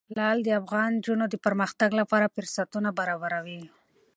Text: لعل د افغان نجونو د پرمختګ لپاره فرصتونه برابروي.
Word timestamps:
لعل 0.17 0.37
د 0.43 0.49
افغان 0.61 0.89
نجونو 0.97 1.25
د 1.29 1.35
پرمختګ 1.45 1.89
لپاره 2.01 2.31
فرصتونه 2.35 2.89
برابروي. 2.99 3.61